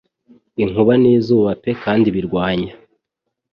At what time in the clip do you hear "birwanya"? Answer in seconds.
2.15-2.73